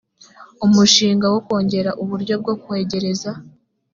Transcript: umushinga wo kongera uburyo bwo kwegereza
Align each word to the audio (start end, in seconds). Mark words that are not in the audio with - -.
umushinga 0.65 1.25
wo 1.33 1.39
kongera 1.47 1.91
uburyo 2.03 2.33
bwo 2.41 2.53
kwegereza 2.63 3.31